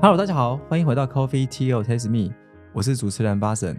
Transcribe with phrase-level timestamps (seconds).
[0.00, 2.32] Hello，大家好，欢迎回到 Coffee Tea or Taste Me，
[2.72, 3.76] 我是主持人巴神。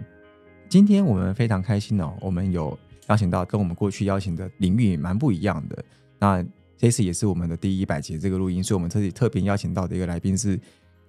[0.68, 5.82] 今天我们非常开心哦，我们有邀请到跟我们过去邀请的领域蛮不一样的。
[6.18, 6.44] 那
[6.76, 10.60] 这次也是我们的第一百节这个录音，所以我们特地特别邀请到的一个来宾是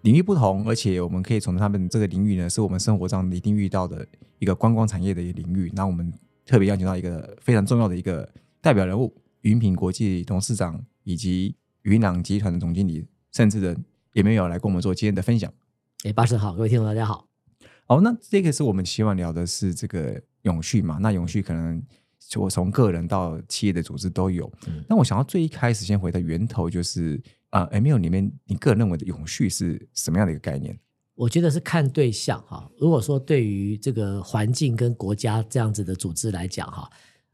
[0.04, 4.08] 领域不同，而且我们可以从他们这个领域呢，是我们生活上一定遇到的
[4.40, 5.70] 一个观光产业的一个领域。
[5.76, 6.10] 那我们
[6.46, 8.28] 特别邀请到一个非常重要的一个
[8.62, 13.76] 代表人物，云品国际董事长以及云朗集团的总经理，甚至的。
[14.14, 15.52] 也没有来跟我们做今天的分享。
[16.04, 17.28] 哎，巴神好，各位听众大家好。
[17.86, 20.98] 好，那这个是我们希望聊的是这个永续嘛？
[21.02, 21.82] 那永续可能
[22.36, 24.52] 我从个人到企业的组织都有。
[24.88, 30.78] 那我想要最一开始先回到源头，就是啊，Emil 里面你个人认为的永续是什么样的一个概念？
[31.16, 32.72] 我觉得是看对象哈。
[32.80, 36.90] 如果说对于这个环境跟国家这样子的组织来讲哈，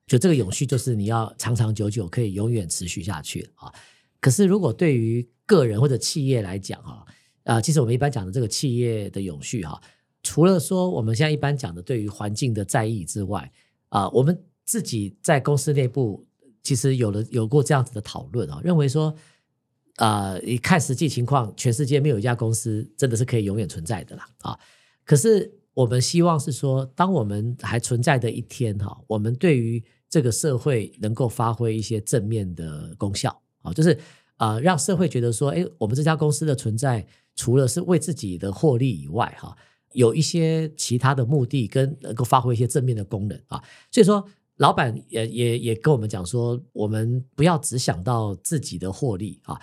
[0.07, 3.71] 就这个永续就是你要长长久久可以永远持续下去啊。
[4.19, 7.05] 可是如果对于个人或者企业来讲，哈，
[7.45, 9.81] 啊，其实我们一般讲的这个企业的永续，哈，
[10.21, 13.49] 除了说我们现在一般讲的对于环境的在意之外，
[13.87, 16.27] 啊，我们自己在公司内部
[16.61, 19.15] 其实有了有过这样子的讨论啊，认为说，
[19.95, 24.59] 啊，你看实际情况，全世界没有一家公司真的是可以永远存在的啦，啊，
[25.05, 33.97] 可是我们希望是说，当我们还存在的一天，哈，我们对于这个社会能够发挥一些正面的功效，啊，就是。
[34.37, 39.55] 啊，让社会觉得说，哎，我们这家公司的存在，除了是为自己的获利以外，哈，
[39.93, 43.61] 有一些其他的目的，跟能够发挥一些正面的功能啊。
[43.91, 44.23] 所以说，
[44.57, 49.59] 老板也也也跟我们讲说，我们不要只想到自己的获利啊，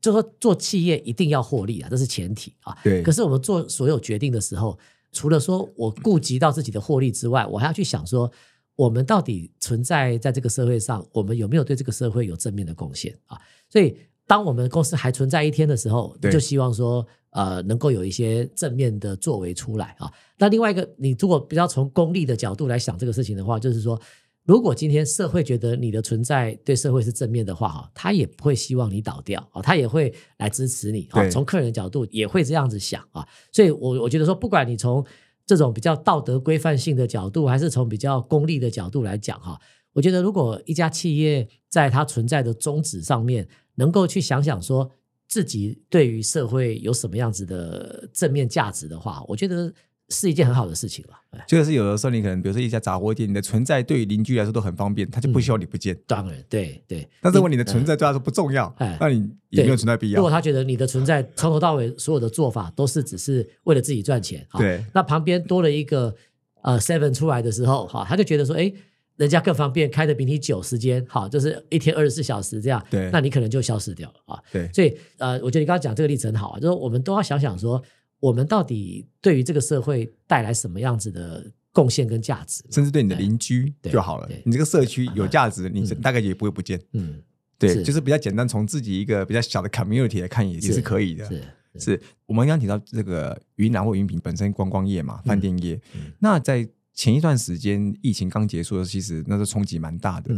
[0.00, 2.76] 就说做企业一定要获利啊，这是前提啊。
[2.82, 3.02] 对。
[3.02, 4.76] 可是我们做所有决定的时候，
[5.12, 8.28] 除了说我顾及到自己的获利之外，我还要去想说，
[8.74, 13.40] 我们到底存在在这个社会上，我们有没有对这个社会有正面的贡献啊？
[13.70, 13.96] 所以。
[14.26, 20.12] 当我们公司还存在一天的时候，就希望说，呃，能够有一些正面的作为出来啊。
[20.36, 24.00] 那另外一个，你如果比较从功利的角度来想这个事情的话，就是说，
[24.44, 31.28] 如果今天社会觉得你的存在对社会是正面的话，哈，他也不会希望你倒掉啊，他也会来支持你啊。
[31.28, 33.24] 从客人的角度也会这样子想啊。
[33.52, 35.04] 所以，我我觉得说，不管你从
[35.46, 39.56] 这种比较道德规范性的角度，还是从比较功利的角度来讲哈，
[39.92, 44.90] 我觉得如果一家企业在它存在的宗旨上面，能够去想想说
[45.26, 49.72] 自己对于社会有什么样子的正面价值的话，我觉得
[50.08, 51.14] 是一件很好的事情了。
[51.46, 55.96] 就是有的时候你可能比如说一家杂货店，你的存在对于邻居来说都很方便，他就不希望你不见。
[56.06, 57.06] 当然，对对。
[57.20, 60.16] 但如果你的存在对他说不重要，那你也没有存在必要。
[60.16, 66.14] 如果他觉得你的存在从头到尾所有的做法都是只是为了自己赚钱，对，那旁边多了一个
[66.62, 68.72] 呃 seven 出来的时候，哈，他就觉得说，哎。
[69.16, 74.42] 人家更方便，开的比你久时间，好，就是一天二十四小时这样，对，那你可能就消失掉了啊。
[74.52, 77.82] 对，所以呃，我觉得你刚刚讲这个例子很好啊，就是我们都要想想说，
[78.20, 84.28] 我们到底对于这个社会带来什么样子的贡献跟价值，甚至对你的邻居就好了。
[84.44, 86.78] 你这个社区有价值，你大概也不会不见。
[86.92, 87.22] 嗯，
[87.58, 91.24] 对，就是比较简单，从自己一个比较小的 community 来看，也也是可以的。
[91.24, 91.42] 是，
[91.78, 95.80] 是我们刚刚提到这个云南或云品本身观光业嘛，饭店业，
[96.18, 96.68] 那在。
[96.96, 100.34] 前一段时间疫情刚结束的时候，其实那时候冲击蛮大的。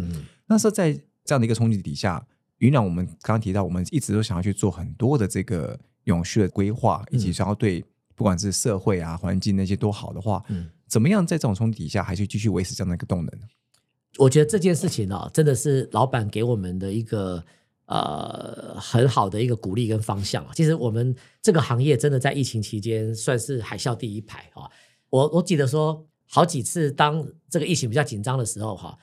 [0.47, 0.93] 那时候在
[1.25, 2.27] 这样的一个冲击底下，
[2.59, 7.85] 云南我们刚刚提到，我们一直都想要去做很多的这个永续的规划，以及想要对
[8.17, 10.45] 不管是社会啊、环境那些都好的话，
[10.89, 13.33] 怎么样在这种冲击底下，还是继续维持这样的一个动能？
[14.19, 17.45] 我觉得这件事情呢，真的是老板给我们的一个
[17.87, 20.51] 呃很好的一个鼓励跟方向啊。
[20.57, 24.69] 其实我们这个行业真的在疫情期间算是海啸第一排啊。
[25.11, 26.05] 我我记得说。
[26.31, 28.99] 好几次，当这个疫情比较紧张的时候，哈，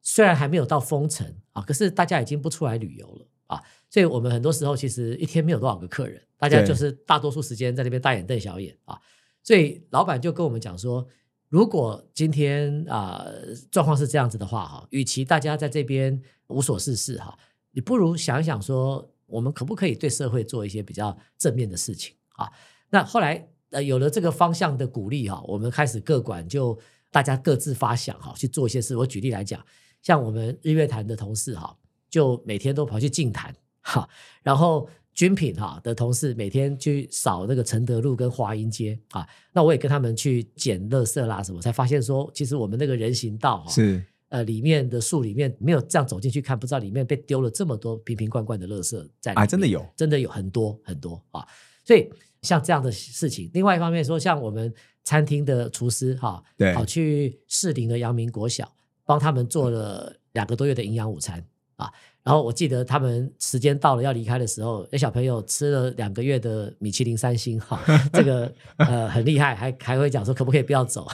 [0.00, 8.96] 虽然还没有到封城啊，可是大家已经不出来旅游了啊，所以我们很多时候其实一天没有多少个客人，大家就是大多数时间在那边大眼瞪小眼啊，
[9.42, 11.04] 所以老板就跟我们讲说，
[11.48, 13.26] 如果今天啊
[13.72, 17.36] 状况是这样子的话，哈，与其大家在这边无所事事哈，
[17.72, 22.48] 你不如想一想说，我们可不可以对社会做一些比较正面的事情啊？
[22.90, 23.48] 那后来。
[23.70, 26.78] 呃，有了这个方向的鼓励哈，我们开始各管就
[27.10, 28.96] 大家各自发想哈，去做一些事。
[28.96, 29.62] 我举例来讲，
[30.00, 31.76] 像我们日月潭的同事哈，
[32.08, 34.08] 就每天都跑去净坛哈，
[34.42, 51.46] 然后军品哈的同事每天去扫那个承德路跟华阴街啊，那我也跟他们去捡垃圾啦什么，才发现说，其实我们那个人行道是呃里面的树里面没有这样走进去看，不知道里面被丢了这么多瓶瓶罐罐的垃圾在啊，真的有，真的有很多很多啊，
[51.84, 52.08] 所以。
[52.42, 54.72] 像这样的事情，另外一方面说，像我们
[55.04, 58.70] 餐厅的厨师哈，对，跑去士林的阳明国小，
[59.04, 61.44] 帮他们做了两个多月的营养午餐
[61.76, 61.90] 啊。
[62.22, 67.80] 然后我记得他们时间到了要离开的时候，那小朋友吃了两个月的米其林三星哈，
[68.12, 71.06] 这个呃很厉害，还还会讲说可不可以不要走，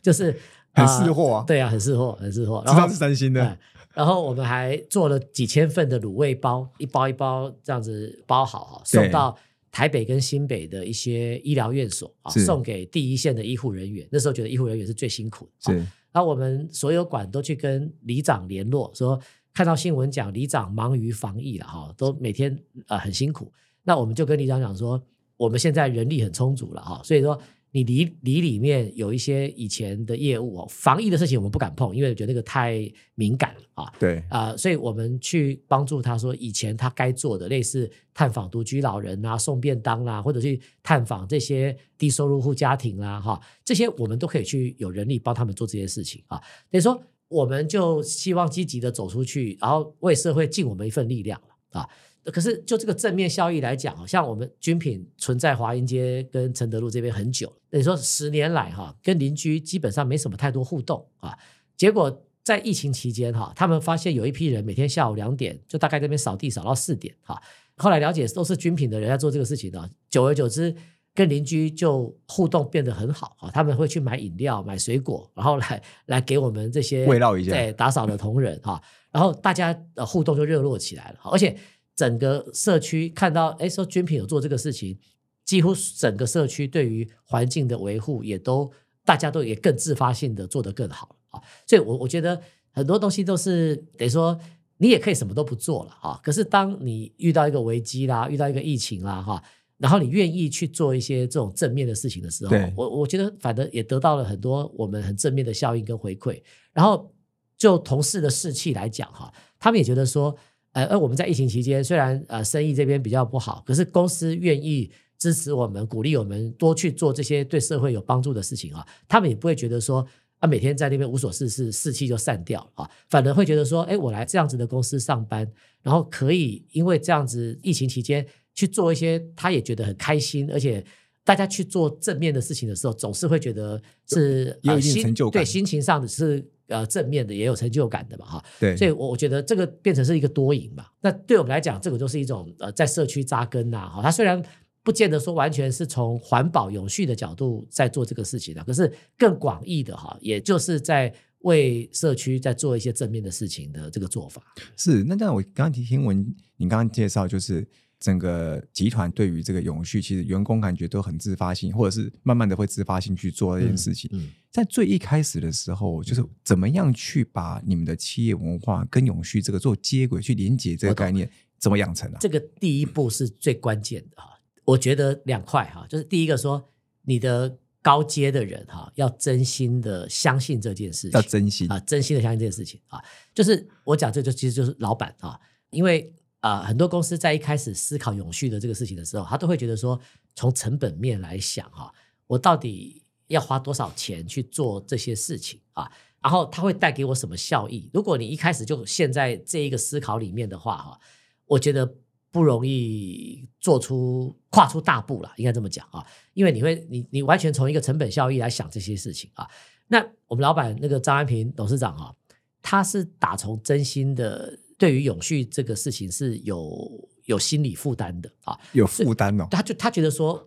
[0.00, 0.34] 就是
[0.72, 2.64] 很识货啊对啊，很识货，很识货。
[2.66, 3.58] 知道是三星的哎，
[3.92, 9.36] 然后我们还做了几千份的卤味包，一包一包这样子包好哈，送到
[9.76, 14.08] 台北跟新北的一些医疗院所啊，送给第一线的医护人员。
[14.10, 19.20] 那时候觉得医护人员是最辛苦的，是啊然后我们所有馆都去跟里长联络，说
[19.52, 23.52] 看到新闻讲里长忙于防疫了哈，都每天呃很辛苦。
[23.82, 24.98] 那我们就跟里长讲说，
[25.36, 27.38] 我们现在人力很充足了哈，所以说
[27.76, 33.92] 你里里里面有一些以前的业务哦，防疫的事情我们不敢碰，因为觉得那个太敏感了啊。
[33.98, 46.40] 对，啊、所以我们去帮助他说以前他该做的，类似探访独居老人啊、送便当啦、或者去探访这些低收入户家庭啦、哈，这些我们都可以去有人力帮他们做这些事情啊。
[46.70, 46.98] 等于说，
[47.28, 51.86] 我们就希望积极的走出去，然后为社会尽我们一份力量了啊。
[52.32, 61.36] 可是就这个正面效益来讲，好像我们军品存在华阴街跟承德路这边很久，等于说十年来哈，跟邻居基本上没什么太多互动啊。
[61.76, 67.40] 结果在疫情期间哈，他们发现有一批人每天下午两点就大概这边扫地扫到四点哈。
[67.76, 70.74] 后来了解都是军品的人在做这个事情的，久而久之
[71.14, 73.50] 跟邻居就互动变得很好啊。
[73.50, 78.80] 他们会去买饮料、买水果，然后来来给我们这些慰劳一下对打扫的同仁哈。
[79.10, 81.56] 然后大家的互动就热络起来了，而且
[81.96, 84.96] 整个社区看到哎说军品有做这个事情，
[85.44, 88.70] 几乎整个社区对于环境的维护也都
[89.04, 91.42] 大家都也更自发性的做得更好啊。
[91.66, 92.40] 所以我我觉得
[92.70, 94.38] 很多东西都是等于说。
[94.78, 99.42] 你也可以什么都不做了啊，可是当你遇到一个危机啦，遇到一个疫情啦哈，
[99.78, 106.42] 然后你愿意去做一些这种正面的事情的时候，我我觉得反正也得到了很多我们很正面的效应跟回馈。
[106.74, 107.10] 然后
[107.56, 110.36] 就同事的士气来讲哈，他们也觉得说，
[110.76, 120.06] 呃，而我们在疫情期间虽然呃生意这边比较不好，可是公司愿意支持我们，鼓励我们多去做这些对社会有帮助的事情啊，他们也不会觉得说。
[120.38, 125.50] 啊，每天在那边无所事事，士气就散掉了啊，反而会觉得说，哎，我来这样子的公司上班，
[125.82, 128.24] 然后可以因为这样子疫情期间
[128.54, 130.84] 去做一些他也觉得很开心，而且
[131.24, 138.44] 大家去做正面的事情的时候，总是会觉得是有一定成就感对心情上的是呃正面的，也有成就感的嘛哈。
[138.60, 140.86] 对，所以我我觉得这个变成是一个多赢嘛。
[141.00, 144.02] 那对我们来讲，这个就是一种呃在社区扎根呐、哈。
[144.02, 144.42] 它虽然
[144.82, 154.42] 不见得说完全是从环保永续的角度在做这个事情的，可是更广义的哈，也就是在为社区在做一些正面的事情的这个做法。
[154.76, 157.66] 是，那这样我刚刚听闻你刚刚介绍，就是
[158.06, 164.08] 整个集团对于这个永续，其实员工感觉都很自发性，或者是慢慢的会自发性去做这件事情。
[164.12, 172.18] 嗯，在最一开始的时候，就是怎么样去把你们的企业文化跟永续这个做接轨，去连接这个概念，怎么养成啊？
[172.20, 174.38] 这个第一步是最关键的哈。
[174.64, 176.64] 我觉得两块哈，就是第一个说
[177.02, 183.02] 你的高阶的人哈，要真心的相信这件事情，要真心啊，真心的相信这件事情啊。
[183.34, 185.36] 就是我讲这就其实就是老板啊，
[185.70, 190.00] 因为啊、很多公司在一开始思考永续的这个事情的时候，他都会觉得说，
[190.34, 191.92] 从成本面来想哈、
[192.26, 195.90] 我到底要花多少钱去做这些事情啊？
[196.22, 197.88] 然后它会带给我什么效益？
[197.92, 200.98] 如果你一开始就陷在这一个思考里面的话哈、
[201.46, 201.94] 我觉得
[202.32, 209.48] 不容易做出跨出大步了，应该这么讲啊，因为你会你你完全从一个成本效益来想这些事情啊。
[209.86, 212.12] 那我们老板那个张安平董事长啊，
[212.60, 219.46] 他是打从真心的对于永续这个事情是有有心理负担的啊，有负担哦。
[219.50, 220.46] 他就他觉得说，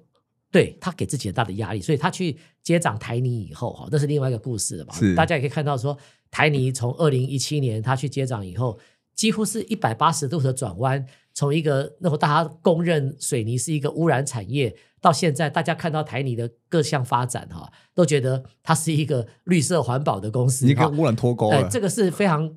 [0.52, 5.16] 对他给自己很大的压力，所以他去接掌台泥以后，哈，那是另外一个故事了嘛是。
[5.16, 5.98] 大家也可以看到说，
[6.30, 8.80] 台泥从二零一七年他去接掌以后，
[9.16, 22.56] 几乎是一百八十度的转弯，从一个那会大家公认水泥是一个污染产业，到现在大家看到台泥的各项发展，哈，都觉得它是一个绿色环保的公司，哈你跟污染脱钩了，呃这个是非常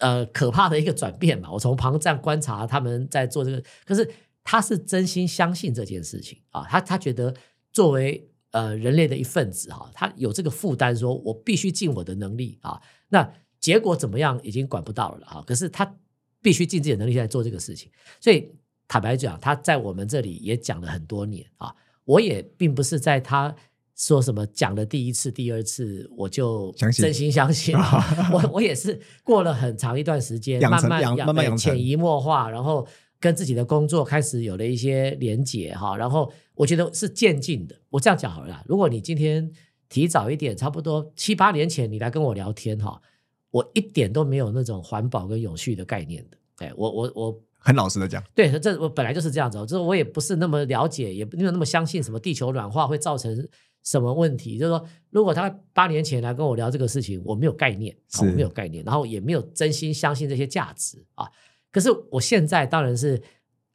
[0.00, 1.50] 呃可怕的一个转变嘛。
[1.50, 4.08] 我从旁站观察他们在做这个，可是
[4.44, 7.34] 他是真心相信这件事情啊，他他觉得
[7.72, 12.80] 作为呃人类的一份子哈、他有这个负担，说我必须尽我的能力啊。
[13.08, 15.96] 那结果怎么样已经管不到了哈、可是他
[16.40, 17.90] 必须尽自己的能力来做这个事情，
[18.20, 18.52] 所以
[18.86, 21.74] 坦白讲，他在我们这里也讲了很多年啊。
[22.04, 23.54] 我也并不是在他
[23.98, 32.86] 说什么讲了第一次、第二次我就真心相信啊， 我我也是过了很长一段时间，慢慢养慢慢养潜移默化，然后
[33.18, 37.74] 跟自己的工作开始有了一些连结哈，然后我觉得是渐进的。
[37.90, 39.50] 我这样讲好了啦，如果你今天
[39.88, 43.02] 提早一点，差不多七八年前你来跟我聊天哈，
[43.50, 46.36] 我一点都没有那种环保跟永续的概念的。
[46.58, 53.48] 哎，我我我很老实的讲，对，这我本来就是这样子，就是我也不是那么了解，也没有那么相信什么地球软化会造成
[53.88, 54.58] 什么问题。
[54.58, 61.26] 就是说，如果他八年前来跟我聊这个事情，我没有概念，我没有概念，然后也没有真心相信这些价值啊。
[61.72, 63.20] 可是我现在当然是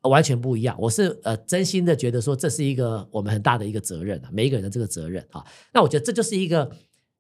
[0.02, 5.44] 完全不一样，我是呃真心的觉得说这是一个我们很大的一个责任啊，每一个人的这个责任啊。
[5.74, 6.70] 那我觉得这就是一个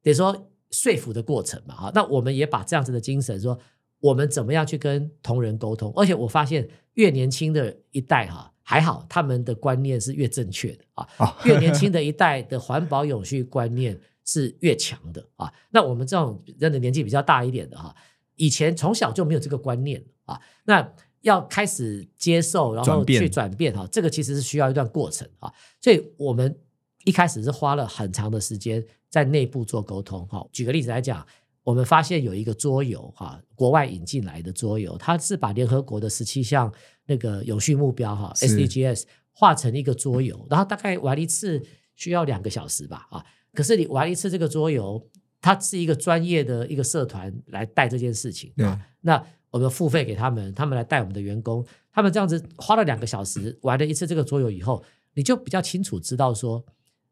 [0.03, 1.91] 得说说服的过程嘛，哈。
[1.95, 3.57] 那我们也把这样子的精神说，
[4.03, 5.91] 我们怎么样去跟同仁沟通？
[5.95, 15.51] 而且我发现越年轻的一代哈，还好他们的观念是越正确的啊， 越年轻的一代的环保永续观念是越强的啊。
[15.71, 17.95] 那我们这种人的年纪比较大一点的哈，
[18.35, 20.03] 以前从小就没有这个观念。
[20.25, 25.51] 啊，那要开始接受，然后去转变哈，这个其实是需要一段过程啊。
[25.81, 26.57] 所以我们
[27.03, 30.47] 一开始是花了很长的时间在内部做沟通哈。
[30.53, 31.27] 举个例子来讲，
[31.63, 36.71] 我们发现有一个桌游哈，国外引进来的桌游，它是把联合国的十七项
[37.05, 41.61] 那个有序目标哈 SDGs 画成一个桌游，然后大概玩一次
[41.95, 43.25] 需要两个小时吧啊。
[43.53, 45.09] 可是你玩一次这个桌游，
[45.41, 49.23] 它是一个专业的一个社团来带这件事情啊，那。
[49.53, 51.63] 我们付费给他们，他们来带我们的员工。
[51.91, 56.65] 他们这样子花了两个小时玩了一次这个桌游以后，你就比较清楚知道说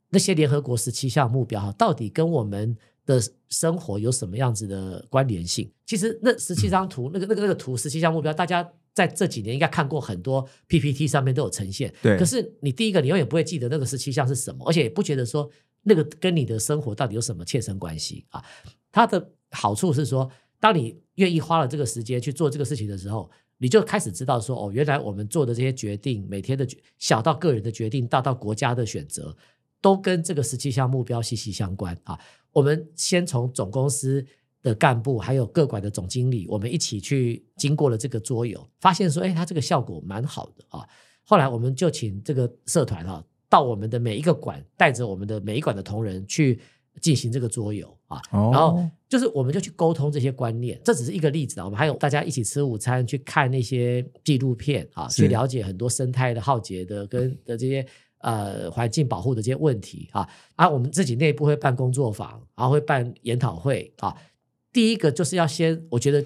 [0.09, 5.71] 那些联合国十七项目标哈，到底跟我们的生活有什么样子的关联性。
[5.85, 11.93] 其实那十七张图，那个那个那个图，十七项目标，大家在这几年应该看过很多 PPT 上面都有呈现。
[12.01, 12.17] 对。
[12.17, 15.49] 可是你第一个，你永远不会记得那个十七项是什么，而且也不觉得说
[15.83, 18.43] 那个跟你的生活到底有什么切身关系啊。
[18.91, 20.31] 它的好处是说。
[20.61, 23.27] 当你愿意花了这个时间去做这个事情的时候，
[23.57, 26.63] 你就开始知道说，哦，原来我们做的这些决定，每天的
[26.99, 29.35] 小到个人的决定，大到国家的选择，
[29.81, 32.19] 都跟这个十七项目标息息相关啊。
[32.51, 34.25] 我们先从总公司
[34.61, 40.87] 的干部，还有各管的总经理，我们一起去经过了这个桌游，发现说，哎，它这个效果蛮好的啊。
[41.23, 46.59] 后来我们就请这个社团哈，到我们的每一个馆，带着我们的每一馆的同仁去。
[46.99, 51.63] 进行这个桌游啊，然后就是我们就去沟通这些观念，这只是一个例子啊。
[51.63, 57.87] 我们还有大家一起吃午餐，去看那些纪录片啊，去了解很多生态的浩劫的跟的这些
[58.21, 60.27] 呃环境保护的这些问题啊。
[60.55, 64.15] 啊，我们自己内部会办工作坊，然后会办研讨会啊。
[64.73, 66.25] 第一个就是要先，我觉得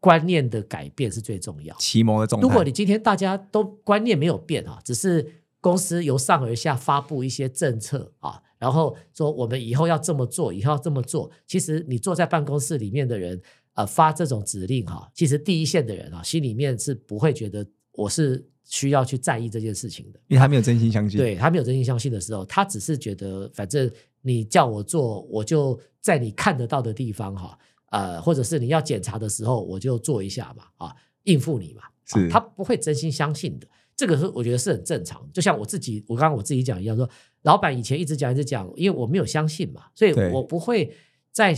[0.00, 2.40] 观念的改变是最重要，启蒙的重。
[2.40, 8.42] 如果你今天大家都观念没有变啊，只是公司由上而下发布一些政策啊。
[8.58, 11.30] 然后说我们以后要这么做，以后要这么做。
[11.46, 13.40] 其实你坐在办公室里面的人，
[13.74, 21.18] 呃，发这种指令哈，其实第一线的人啊，心里面是不会觉得我是需要去在意这件事情的，因为他没有真心相信。
[21.18, 23.90] 对他没有真心相信的时候，他只是觉得反正
[24.22, 27.58] 你叫我做，我就在你看得到的地方哈，
[27.90, 30.94] 呃，或者是你要检查的时候，我就做一下嘛，啊，
[31.24, 31.82] 应付你嘛。
[32.06, 33.66] 是，他不会真心相信的。
[33.96, 37.08] 这个是我觉得是很正常，就像我自己，我刚刚我自己讲一样，说
[37.42, 40.92] 老板以前一直讲一直讲，因为我没有相信嘛，所以我不会
[41.30, 41.56] 在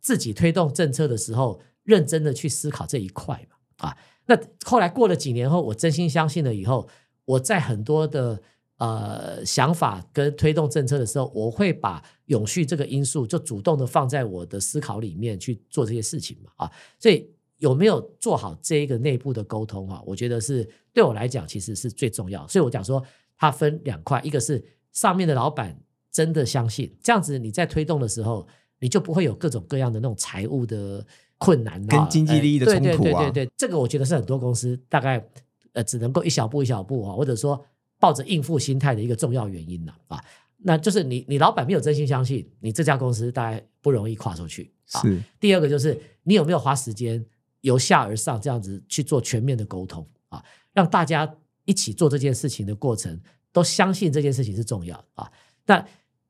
[0.00, 6.88] 自己推动政策的时候认真的去思考这一块嘛，啊，那后来过了几年后，我真心相信了以后，
[7.24, 8.40] 我在很多的
[8.78, 17.30] 呃想法跟推动政策的时候，我会把永续这个因素就主动的放在我的思考里面去做这些事情嘛，啊，所以。
[17.58, 20.02] 有没有做好这一个内部的沟通啊？
[20.04, 22.46] 我觉得是对我来讲，其实是最重要。
[22.46, 23.02] 所以我讲说，
[23.38, 25.74] 它分两块，一个是上面的老板
[26.12, 28.46] 真的相信，这样子你在推动的时候，
[28.78, 31.02] 你就不会有各种各样的那种财务的
[31.38, 32.82] 困难，跟经济利益的冲突啊。
[32.82, 35.24] 对对对对对，这个我觉得是很多公司大概
[35.72, 37.64] 呃只能够一小步一小步啊，或者说
[37.98, 40.22] 抱着应付心态的一个重要原因呢啊。
[40.58, 44.72] 那就是你你老板没有真心相信，你这家公司大概不容易跨出去。
[44.86, 47.24] 是第二个就是你有没有花时间。
[47.62, 50.40] 由下而上这样子去做全面的沟通啊，
[50.72, 51.28] 让大家
[51.64, 53.18] 一起做这件事情的过程
[53.50, 55.32] 都相信这件事情是重要的啊。
[55.64, 55.84] 但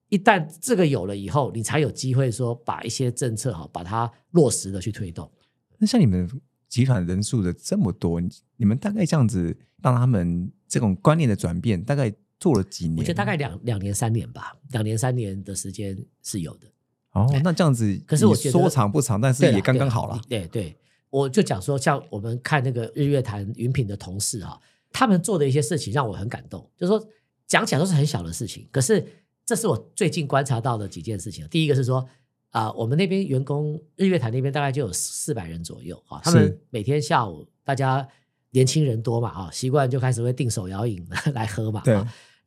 [0.09, 5.31] 一旦这个有了以后，你才有机会说把一些政策哈把它落实的去推动。
[5.79, 6.29] 那像你们
[6.69, 8.21] 集团人数的这么多，
[8.57, 12.99] 你们大概这样子让他们这种观念的转变，大概做了几年？
[12.99, 16.67] 我觉得大概两两年三年吧，两年三年的时间是有的。
[17.13, 20.21] 哦，那这样子，可是我说长不长，但是也刚刚好了。
[20.29, 20.77] 对对。
[21.09, 24.61] 我就讲说，像我们看那个日月潭云品的同事哈，
[24.91, 26.69] 他们做的一些事情让我很感动。
[26.77, 27.09] 就是说，
[27.47, 29.07] 讲起来都是很小的事情，可是
[29.47, 31.47] 这是我最近观察到的几件事情。
[31.49, 32.07] 第一个是说，
[32.51, 38.07] 啊，我们那边员工日月潭那边大概就有四百人左右啊，他们每天下午大家
[38.51, 41.97] 年轻人多嘛啊，习惯就开始会订手摇饮 来喝嘛，对，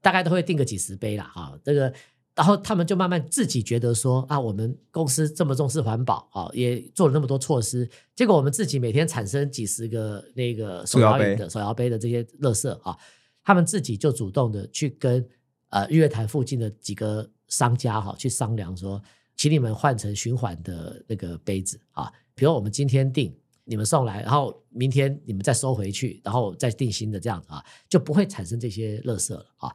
[0.01, 1.91] 大概都会订个几十杯啦啊，这个。
[2.35, 12.97] 然后他们就慢慢自己觉得说啊，我们公司这么重视环保啊，也做了那么多措施，结果我们自己每天产生几十个那个手摇饮的手摇杯的这些垃圾啊，
[13.43, 15.27] 他们自己就主动的去跟
[15.69, 19.01] 呃日月潭附近的几个商家哈去商量说，
[19.35, 23.33] 请你们换成循环的那个杯子啊，比如我们今天订，
[23.63, 29.73] 你们送来，然后明天你们再收回去，然后再定新的这样子啊，就不会产生这些垃圾了啊。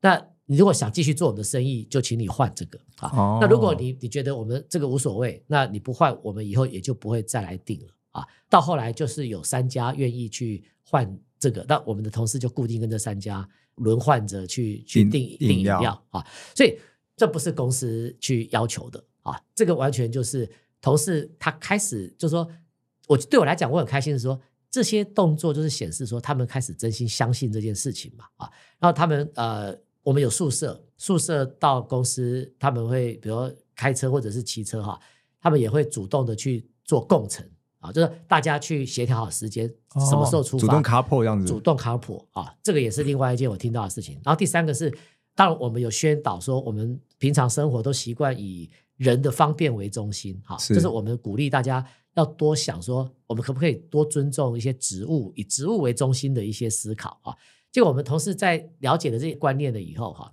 [0.00, 3.38] 那你如果想继续做我们的生意，就请你换这个啊。
[3.40, 8.26] 那如果你你觉得我们这个无所谓，那你不换，我们以后也就不会再来订了啊。
[8.48, 16.24] 到后来就是有三家愿意去换这个，那我们的同事就固定跟这三家轮换着去去订订饮料啊。
[16.54, 16.78] 所以
[17.16, 20.48] 这不是公司去要求的啊，这个完全就是
[20.80, 22.46] 同事他开始就说，
[23.06, 24.40] 我对我来讲我很开心的说，
[24.70, 28.50] 这些动作就是显示说他们开始真心相信这件事情嘛啊。
[28.78, 29.76] 然后他们呃。
[30.06, 33.36] 我们有宿舍，宿舍到公司他们会，比如
[33.74, 34.96] 开车或者是骑车哈，
[35.40, 37.44] 他们也会主动的去做共乘
[37.86, 44.20] 啊，就是大家去协调好时间，什么时候出发，主动卡破这样子，主动卡破啊，这个也是另外一件我听到的事情。
[44.24, 44.90] 然后第三个是，
[45.34, 57.34] 当然我们有宣导说，我们平常生活都习惯以人的方便为中心，哈，就是我们鼓励大家要多想说，我们可不可以多尊重一些植物，以植物为中心的一些思考啊。
[57.70, 60.32] 结果我们同事在了解了这些观念了以后，哈，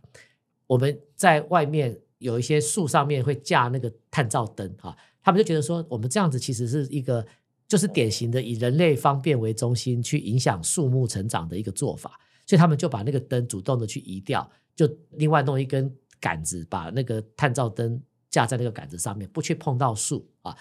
[0.65, 7.25] 我们在外面有一些树上面会架那个探照灯，哈，他们就觉得说，我们这样子其实是一个
[7.67, 20.55] 就是典型的以人类方便为中心去影响树木成长的一个做法，所以他们就把那个灯主动的去移掉，就另外弄一根杆子，把那个探照灯架在那个杆子上面，不去碰到树啊，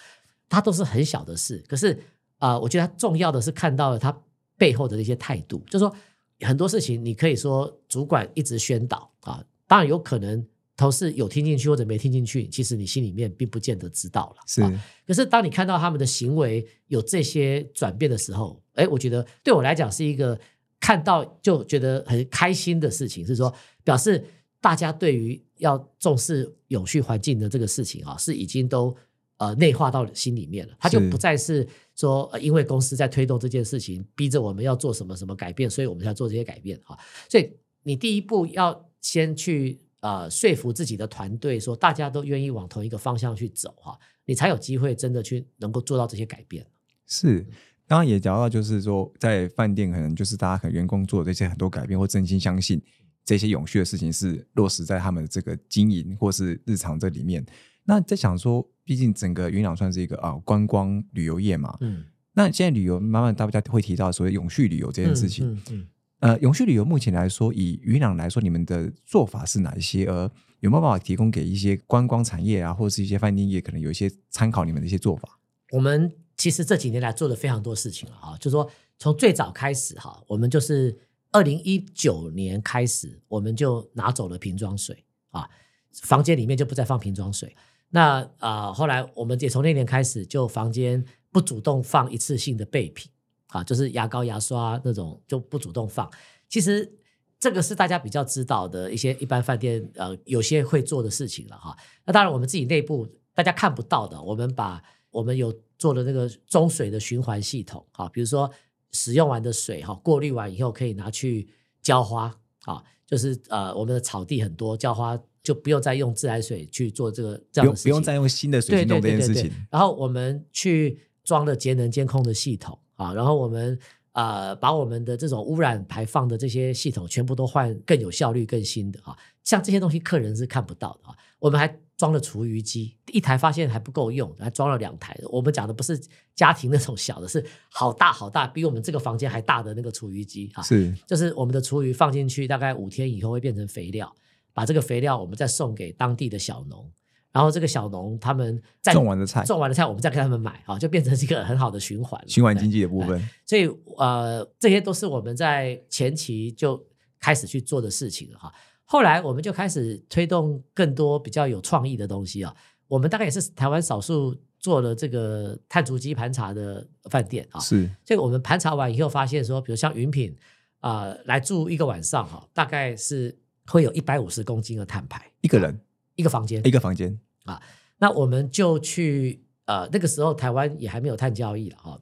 [0.49, 1.99] 它都是很小的事，可是
[2.37, 4.15] 啊，我觉得重要的是看到了它
[4.57, 5.93] 背后的那些态度，就说。
[6.41, 10.45] 很多事情你可以说主管一直宣导啊，当然有可能
[10.75, 14.43] 同事有听进去或者没听进去，其实你心里面并不见得知道了。
[14.47, 14.61] 是，
[15.05, 20.39] 可是当你看到他们的行为有这些转变的时候，哎，我觉得对我来讲是一个
[20.79, 24.23] 看到就觉得很开心的事情，是说表示
[24.59, 28.95] 大家对于要重视永续环境的这个事情啊，是已经都。
[29.37, 36.97] 呃，内化到心里面了，他就不再是说，因为公司在推动这件事情，逼着我们要做什么什么改变，所以我们才做这些改变哈。
[37.27, 46.63] 所以你第一步要先去呃说服自己的团队，说大家都愿意往同一个方向去走哈，你才有机会真的去能够做到这些改变。
[47.07, 47.39] 是，
[47.87, 52.79] 刚刚也聊到，就是说在饭店可能就是大家可能员工做这些很多改变，或真心相信
[53.25, 57.43] 这些永续的事情是落实在他们的这个经营或是日常这里面。
[57.85, 58.69] 那在想说。
[58.85, 65.87] 毕竟整个云朗算是一个啊观光旅游业嘛，嗯，那现在旅游慢慢大家会提到所谓永续旅游这件事情，嗯嗯，
[66.23, 70.05] 呃，永续旅游目前来说，以云朗来说，你们的做法是哪一些？
[70.05, 70.31] 而
[70.61, 75.37] 有没有办法提供给一些观光产业啊，或者是一些饭店业，可能有一些参考你们的一些做法？
[75.71, 80.97] 我们其实这几年来做了非常多事情了哈，就说从最早开始哈，我们就是
[81.33, 85.49] 二零一九年开始，我们就拿走了瓶装水啊，
[85.91, 87.53] 房间里面就不再放瓶装水。
[87.89, 93.11] 那啊，后来我们也从那年开始，就房间不主动放一次性的备品
[93.53, 96.09] 啊，就是牙膏、牙刷那种就不主动放。
[96.49, 96.91] 其实
[97.39, 101.77] 这个是大家比较知道的一些一般饭店呃有些会做的事情了哈。
[102.05, 108.49] 那当然我们自己内部大家看不到的，我们把我们有做的那个中水的循环系统啊，比如说
[108.91, 111.47] 使用完的水哈，过滤完以后可以拿去
[111.81, 112.35] 浇花
[112.65, 115.17] 啊，就是呃我们的草地很多浇花。
[115.43, 119.51] 就不用再用自来水去做这个这样的事情，不用再用新的水去弄这件事情。
[119.69, 123.77] 然后我们去装了节能监控的系统啊，然后我们
[124.13, 129.17] 呃把我们的这种污染排放的这些系统全部都换更有效率、更新的啊。
[129.43, 131.15] 像这些东西客人是看不到的啊。
[131.39, 135.13] 我们还装了厨余机，一台发现还不够用，还装了两台。
[135.29, 135.99] 我们讲的不是
[136.33, 140.63] 家庭那种小的，是好大好大，比我们这个房间还大的那个厨余机啊。
[140.63, 144.13] 是，就是我们的厨余放进去，大概五天以后会变成肥料。
[144.55, 146.87] 把这个肥料，我们再送给当地的小农，
[147.33, 153.27] 然后这个小农他们种完的菜，种完的菜，我们再给他们买啊，就变成一个很好的循环，循环经济的部分。
[153.45, 153.67] 所以
[153.97, 156.81] 呃，这些都是我们在前期就
[157.19, 158.53] 开始去做的事情了哈。
[158.85, 162.55] 后来我们就开始推动更多比较有创意的东西啊。
[162.87, 167.59] 我们大概也是台湾少数做了这个碳足迹盘查的饭店啊。
[167.59, 170.37] 是，所以我们盘查完以后发现说，比如像云品
[170.81, 173.35] 啊，来住一个晚上哈，大概是。
[173.65, 175.79] 会有一百五十公斤的碳排，一个人
[176.15, 177.61] 一个房间，一个房间啊。
[177.97, 181.99] 那我们就去呃，那个时候台湾也还没有碳交易了啊。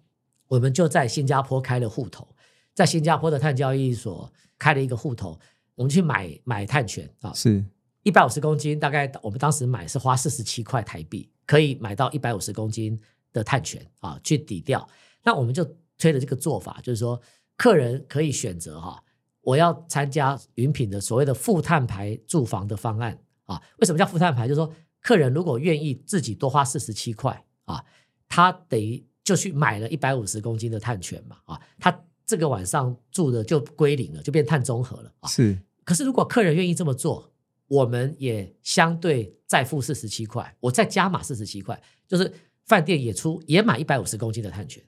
[0.48, 2.28] 我们就在新加坡开了户头，
[2.74, 5.40] 在新加坡的碳交易所开了一个户头，
[5.76, 7.32] 我们去买买碳权啊。
[7.34, 7.64] 是
[8.04, 13.00] 一百五十公斤，大概我们当时买是花四十七块台币，可以买到一百五十公斤
[13.32, 14.88] 的碳权啊，去抵掉。
[15.24, 15.64] 那我们就
[16.00, 17.22] 推了这个做法，就是说
[17.56, 19.04] 客人可以选择哈，
[19.42, 23.20] 我要参加云品的所谓的负碳排住房的方案
[23.52, 23.62] 啊。
[23.80, 24.48] 为什么叫负碳排？
[24.48, 27.84] 就是说客人如果愿意自己多花四十七块啊，
[28.28, 35.28] 他等于就去买了一百五十公斤的碳权嘛啊，他这个晚上住的就归零了，就变碳中和了啊。
[35.28, 37.32] 是，可是如果客人愿意这么做，
[37.68, 42.32] 我们也相对再付四十七块，我再加码四十七块，就是
[42.66, 44.84] 饭店也出也买一百五十公斤的碳权，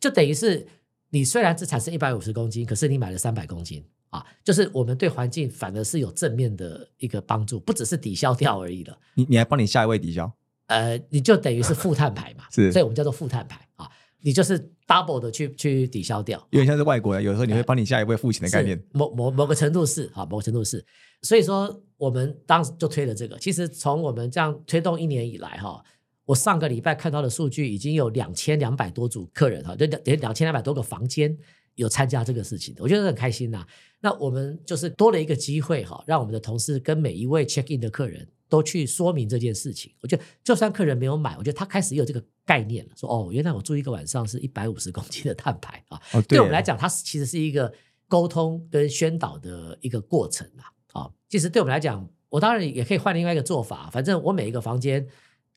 [0.00, 0.66] 就等于是
[1.10, 8.98] 你虽然只产生一百五十公斤，可是你买了三百公斤啊，就是我们对环境反而是有正面的一个帮助，不只是抵消掉而已了。
[9.14, 10.30] 你你还帮你下一位抵消，
[10.66, 13.88] 呃，你就等于是负碳排嘛， 是所以我们叫做负碳排啊，
[14.20, 18.82] 你就是 double 的去去抵消掉，有点像是外国人，有时候你会帮你下一位付钱的概念。
[18.92, 20.84] 某某某个程度是啊，某个程度是，
[21.22, 23.38] 所以说我们当时就推了这个。
[23.38, 25.84] 其实从我们这样推动一年以来哈，
[26.24, 31.36] 我上个礼拜看到的数据已经有两千两百多组客人哈，就两两千两百多个房间
[31.78, 33.64] 有参加这个事情的，我觉得很开心呐、
[34.00, 39.92] 那我们就是多了一个机会哈，让我们的同事跟每一位 check in 的客人都去说明这件事情。
[40.00, 46.00] 我觉得就算客人没有买，我觉得他开始有这个概念了，说哦，原来我住一个晚上是一百五十公斤的碳排啊。
[46.12, 47.72] 哦，对我们来讲，它其实是一个
[48.08, 51.00] 沟通跟宣导的一个过程啊。
[51.00, 55.06] 啊，其实对我们来讲，我当然也可以换另外一个做法，反正我每一个房间。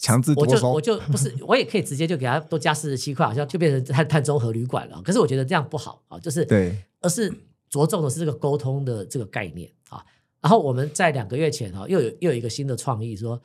[0.02, 5.00] 强制我就我就 不是，我也可以直接就给他多加四十七块，好像就变成碳碳中和旅馆了。
[5.04, 7.32] 可是我觉得这样不好啊，就是对，而是
[7.70, 10.04] 着重的是这个沟通的这个概念啊。
[10.42, 13.40] 然后我们在两个月前哈，又有又有一个新的创意，说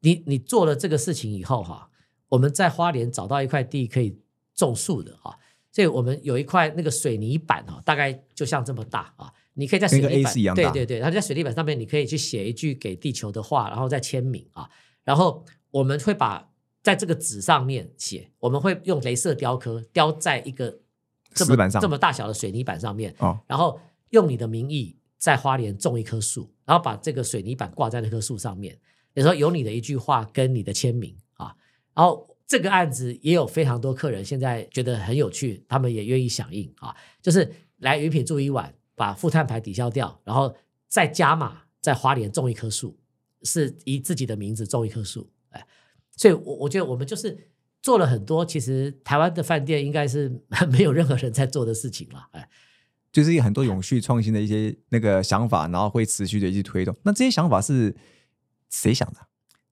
[0.00, 1.90] 你你做了这个事情以后哈，
[2.30, 4.18] 我们在花莲找到一块地可以
[4.54, 5.36] 种树的啊，
[5.70, 14.70] 所以我们有一块那个水泥板哈，大概就像这么大啊，你可以在水泥板一样对对对，然后在水泥板上面你可以去写一句给地球的话，然后再签名啊，
[15.04, 16.50] 然后我们会把
[16.82, 20.80] 在这个纸上面写，我们会用镭射雕刻雕在一个
[21.34, 23.78] 这么板上这么大小的水泥板上面，哦，然后
[24.10, 28.78] 用你的名义在花莲种一棵树，然后把这个水泥板挂在那棵树上面，
[29.14, 31.54] 有时候有你的一句话跟你的签名啊，
[31.94, 40.56] 然后这个案子也有非常多客人现在觉得很有趣，他们也愿意响应啊，就是来云品住一晚，把负碳排抵消掉，然后
[40.88, 42.98] 再加码在花莲种一棵树，
[43.42, 45.37] 是以自己的名字种一棵树，哎，
[46.18, 47.48] 所以我我觉得我们就是。
[47.80, 50.28] 做了很多，其实台湾的饭店应该是
[50.68, 52.48] 没有任何人在做的事情了，哎，
[53.12, 56.94] 就是有很多永续创新的一些那个想法，然后会持续的一直推动。
[57.04, 57.94] 那这些想法是
[58.68, 59.20] 谁想的？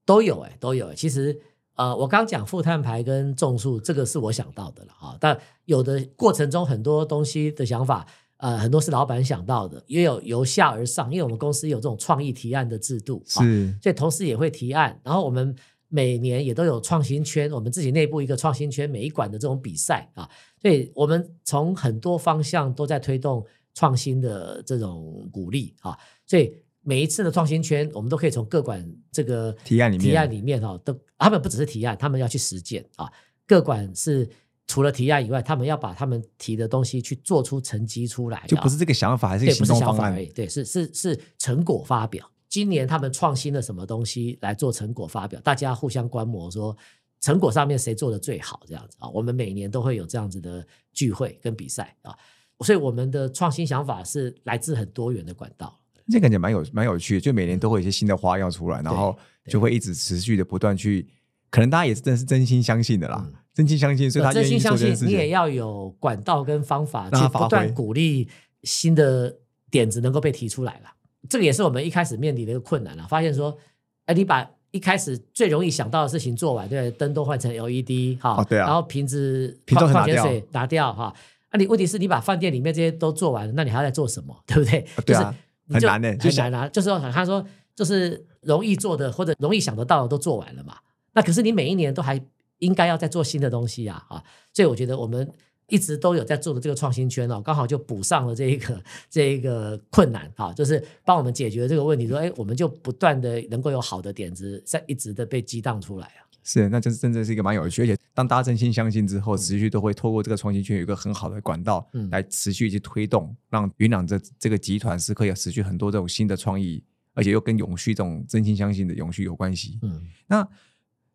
[0.05, 1.37] 都有哎、都有哎、其实
[1.75, 5.17] 呃，我刚讲负碳排跟种树，这个是我想到的了啊。
[5.21, 8.07] 但有的过程中很多东西的想法，
[8.37, 15.55] 呃，很多是老板想到的，也有由下而上，因为我们公司有这种创意提案的制度，啊是所以同事也会提案，然后我们
[15.97, 20.29] 每年也都有创新圈，我们自己内部一个创新圈每一馆的这种比赛啊，
[20.61, 30.07] 所以我们从很多方向都在推动创新的这种鼓励啊，所以每一次的创新圈，我们都可以从各馆这个提案里面。
[30.07, 33.11] 提案里面哈、都他们不只是提案，他们要去实践啊，
[33.47, 34.29] 各馆是。
[34.69, 38.47] 除了提案以外，他们要把他们提的东西去做出成绩出来，啊。
[38.49, 39.97] 就不是这个想法，还是一对，个不行动方案。
[39.97, 42.29] 是想法而已，对，是是是成果发表。
[42.49, 46.77] 今年他们创新了什么东西来做成果发表，大家互相观摩，说
[47.21, 49.09] 成果上面谁做的最好，这样子啊。
[49.09, 52.17] 我们每年都会有这样子的聚会跟比赛啊，
[52.61, 55.79] 所以我们的创新想法是来自很多元的管道。
[56.09, 59.17] 这感觉蛮有蛮有趣的，就每年都会有一些新的花样出来，然后
[59.49, 61.09] 就会一直持续的不断去，
[61.51, 64.95] 可能大家也是真的是真心相信的啦，嗯真心相信，所以他真心相信。
[65.07, 68.29] 你也要有管道跟方法去不断鼓励
[68.63, 69.35] 新的
[69.71, 70.91] 点子能够被提出来了。
[71.29, 73.57] 这个也是我们一开始面临的一个困难了，发现说，
[74.05, 81.15] 哎，你把一开始最容易想到的事情做完，对灯都换成 LED 哈、哦对啊然后瓶子矿泉水拿掉哈。
[81.53, 84.81] 那、你问题是你把饭店里面这些都做完了，那你还要再做什么， 对不对？
[84.81, 85.35] 啊对啊
[85.71, 86.69] 就是很难欸就想很难啊。
[86.69, 90.77] 就是说，他说就是容易做的或者容易想得到的都做完了嘛。
[91.13, 92.21] 那可是你每一年都还
[92.59, 94.23] 应该要再做新的东西啊啊！
[94.53, 95.31] 所以我觉得我们
[95.69, 102.07] 一直都有在做的这个创新圈哦，刚好就补上了这一个这一个困难啊，就是帮我们解决这个问题。
[102.07, 106.23] 说，哎，我们就不断的能够有好的点子在一直的被激荡出来啊。
[106.45, 116.81] 是，那真是真的是一个蛮有趣，而且当大家真心相信之后，持续都会透过这个创新圈有一个很好的管道，嗯来持续去推动，让云朗这这个集团是可以持续很多这种新的创意，
[117.15, 119.81] 而且又跟永续这种真心相信的永续有关系。
[119.83, 120.49] 嗯那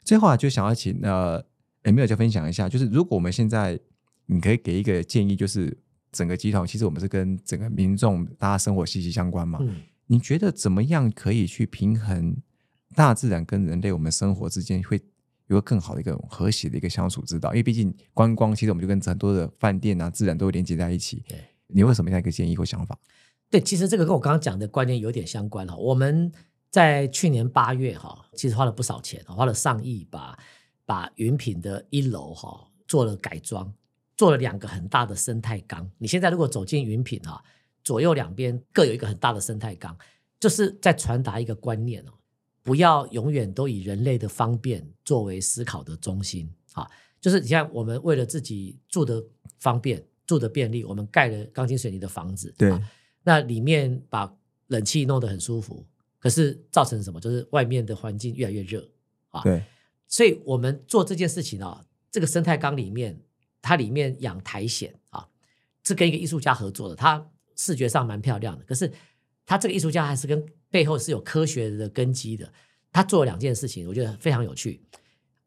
[0.04, 1.42] 最后啊，就想要请呃
[1.84, 3.80] Emil 就分享一下，就是如果我们现在
[4.34, 5.78] 你可以给一个建议，就是
[6.12, 9.76] 整个集团其实我们是跟整个民众大家生活息息相关嘛，嗯
[10.08, 12.36] 你觉得怎么样可以去平衡
[12.96, 15.00] 大自然跟人类我们生活之间会
[15.48, 17.50] 有个更好的一个和谐的一个相处之道？
[17.52, 21.24] 因为毕竟观光，其实我们就跟很多的饭店啊、自然都连接在一起。
[21.28, 22.98] 对，你有什么样一个建议或想法？
[23.50, 25.76] 对，其实这个跟我刚刚讲的观念有点相关哈。
[25.76, 26.32] 我们
[26.70, 30.38] 在去年八月哈，其实花了不少钱，花了上亿，把
[30.86, 33.74] 把云品的一楼哈做了改装，
[34.22, 35.90] 做了两个很大的生态缸。
[35.98, 37.42] 你现在如果走进云品啊，
[37.84, 39.98] 左右两边各有一个很大的生态缸，
[40.40, 42.12] 就是在传达一个观念哦，
[42.62, 46.88] 不要永远都以人类的方便作为思考的中心啊。
[47.20, 49.26] 就是你像我们为了自己住的
[49.58, 52.80] 方便、住的便利，我们盖了钢筋水泥的房子，对。
[53.24, 54.32] 那里面把
[54.68, 55.84] 冷气弄得很舒服，
[56.20, 57.20] 可是造成什么？
[57.20, 58.88] 就是外面的环境越来越热
[59.30, 59.42] 啊。
[59.42, 59.64] 对，
[60.08, 63.20] 所以我们做这件事情啊，这个生态缸里面，
[63.62, 65.28] 它里面养苔藓啊，
[65.84, 68.65] 是跟一个艺术家合作的，它视觉上蛮漂亮的。
[68.65, 68.91] 可是
[69.45, 72.52] 他这个艺术家还是跟背后是有科学的根基的。
[72.91, 74.82] 他做了两件事情，我觉得非常有趣。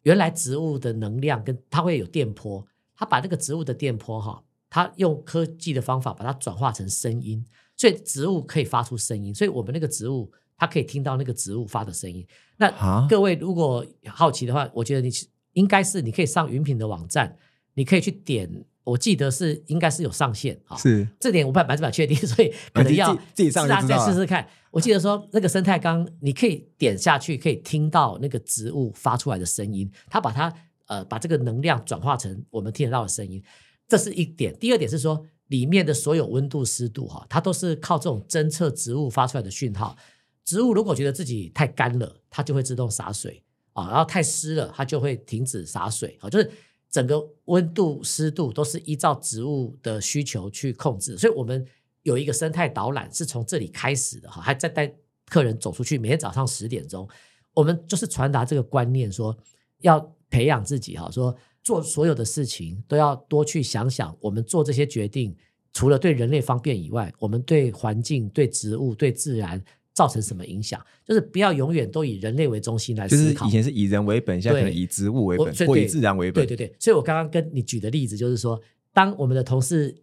[0.03, 7.45] 原来植物的能量跟它会有电波，他把那个植物的电波哈，他用科技的方法把它转化成声音。
[7.77, 12.25] 所以植物可以发出声音，所以我们那个植物它可以听到那个植物发的声音。
[12.57, 15.11] 那各位如果好奇的话，我觉得你
[15.55, 17.37] 应该是你可以上云品的网站，
[17.75, 18.65] 你可以去点。
[18.85, 24.47] 我记得是应该是有上限啊，是这点我不百分之百确定，所以可能要自己上再试试看。
[24.71, 30.53] 我记得说那个生态缸，你可以点下去，可以听到那个植物发出来的声音，它把它
[30.87, 33.43] 呃把这个能量转化成我们听得到的声音，
[33.89, 34.55] 这是一点。
[34.59, 35.27] 第二点是说。
[35.49, 39.95] 里面的所有温度、湿度，哈，它都是靠这种侦测植物发出来的讯号。
[40.43, 46.31] 植物如果觉得自己太干了，它就会自动洒水啊；然后太湿了，它就会停止洒水啊。
[46.31, 46.51] 就是
[46.95, 51.19] 整个温度、湿度都是依照植物的需求去控制。
[51.19, 51.67] 所以我们
[52.05, 54.95] 有一个生态导览是从这里开始的哈，还在带
[55.27, 55.99] 客人走出去。
[55.99, 57.09] 每天早上十点钟，
[57.53, 59.37] 我们就是传达这个观念，说
[59.81, 61.37] 要培养自己哈，说。
[61.65, 65.35] 做所有的事情都要多去想想，我们做这些决定，
[65.73, 70.79] 除了对人类方便以外，我们对环境、对植物、对自然造成什么影响？
[71.07, 73.47] 就是不要永远都以人类为中心来思考。
[73.47, 76.45] 就是以前是以人为本，现在可能以植物为本，或以自然为本。
[76.45, 78.61] 对对对，所以我刚刚跟你举的例子就是说，
[78.93, 79.95] 当我们的同事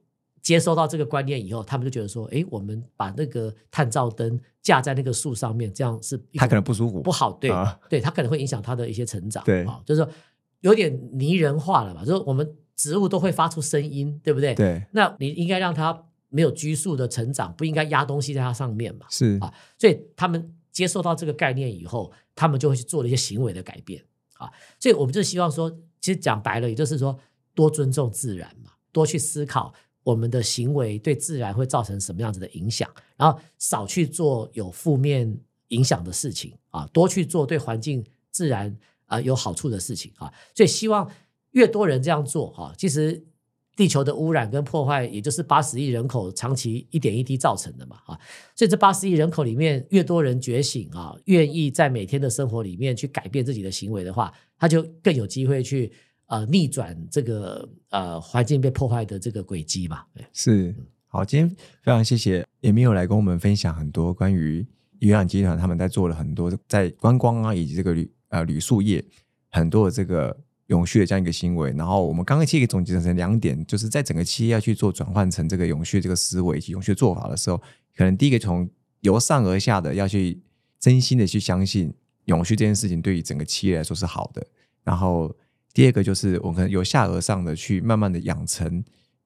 [0.41, 7.51] 接收到这个观念以后，他们就觉得说，哎，我们把那个探照灯架在那个树上面，这样是他可能不舒服，不好，对，
[7.89, 9.43] 对他可能会影响他的一些成长。
[9.43, 10.09] 对啊，就是说。
[10.61, 12.05] 有点拟人化了吧？
[12.05, 14.53] 就是我们植物都会发出声音，对不对？
[14.53, 14.79] 对。
[14.91, 19.05] 那你应该让它没有拘束的成长，不应该压东西在它上面嘛？
[19.11, 19.53] 是啊。
[19.77, 24.03] 所以他们接受到这个概念以后，他们就会去做了一些行为的改变
[24.37, 24.49] 啊。
[24.79, 27.15] 所以我们就希望说，其实讲白了，也就是说，
[27.53, 29.71] 多尊重自然嘛，多去思考
[30.03, 38.75] 我们的行为对自然会造成什么样子的影响，然后少去做有负面影响的事情啊，多去做对环境自然。
[39.11, 41.05] 啊，有好处的事情啊，所以希望
[41.49, 43.21] 越多人这样做哈，其实
[43.75, 48.19] 地球的污染跟破坏，也就是八十亿人口长期一点一滴造成的嘛啊，
[48.55, 55.91] 所以这八十亿人口里面，越多人觉醒啊，愿意在每天的生活里面去改变自己的行为的话，他就更有机会去
[56.27, 60.03] 呃逆转这个呃环境被破坏的这个轨迹嘛。
[60.33, 60.75] 是，
[61.07, 64.65] 好，今天非常谢谢也没有来跟我们分享很多关于
[64.99, 68.11] 渔养集团他们在做了很多在观光啊以及这个旅。
[68.31, 69.03] 呃，铝塑业
[69.49, 70.33] 很多的这个
[70.71, 77.57] 永续的这样一个行为，然后我们刚刚其实总结成两点，就是在整个企业要去做转换成这个永续这个思维以及永续做法的时候，
[77.95, 78.67] 可能第一个从
[79.01, 80.41] 由上而下的要去
[80.79, 81.93] 真心的去相信
[82.25, 84.47] 永续这件事情对于整个企业来说是好的，
[84.85, 85.35] 然后
[85.73, 88.81] 第二个就是我们可能由下而上的去慢慢的养成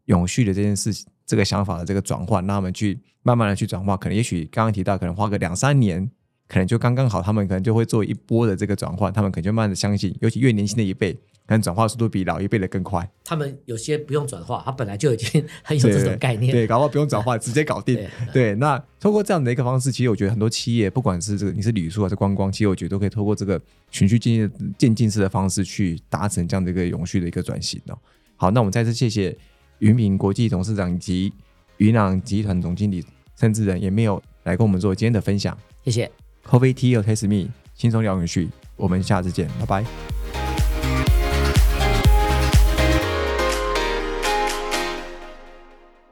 [0.06, 6.10] 永续的这件事情这个想法的这个转换，让他们去慢慢的去转化，可能也许刚刚提到可能花个两三年。
[6.48, 13.08] 可能就刚刚好，他们可能就会做一波的这个转换，他们可能就慢慢的相信，尤其越年轻的一辈，可能转化速度比老一辈的更快。
[13.24, 18.00] 他们有些不用转化，他本来就已经很有这种概念，对，搞不好不用转化， 直接搞定。
[18.34, 27.98] 对，那通过这样的一个方式，其实我觉得很多企业，不管是这个你是旅宿还是观光，其实我觉得都可以透过这个循序渐进、渐进式的方式去达成这样的一个永续的一个转型哦。
[28.36, 29.38] 好，那我们再次谢谢
[29.80, 31.32] 云品国际董事长以及
[31.78, 33.06] 云朗集团总经理
[33.40, 36.10] 甚至人，也没有来跟我们做今天的分享，谢谢。
[36.46, 40.25] Coffee Tea or Taste Me，轻松聊永续，我们下次见，拜拜。